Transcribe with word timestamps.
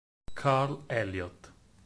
Carl 0.33 0.81
Elliott 0.89 1.53